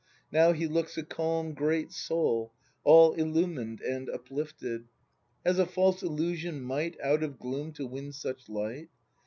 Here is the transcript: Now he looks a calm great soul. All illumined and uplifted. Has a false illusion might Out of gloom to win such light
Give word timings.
Now 0.31 0.51
he 0.51 0.65
looks 0.65 0.97
a 0.97 1.03
calm 1.03 1.53
great 1.53 1.91
soul. 1.91 2.51
All 2.83 3.13
illumined 3.13 3.81
and 3.81 4.09
uplifted. 4.09 4.87
Has 5.45 5.59
a 5.59 5.67
false 5.67 6.01
illusion 6.01 6.59
might 6.63 6.99
Out 7.01 7.21
of 7.21 7.37
gloom 7.37 7.71
to 7.73 7.85
win 7.85 8.11
such 8.11 8.49
light 8.49 8.89